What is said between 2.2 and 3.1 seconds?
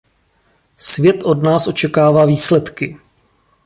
výsledky.